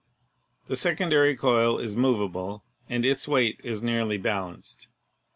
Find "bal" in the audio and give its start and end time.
4.17-4.49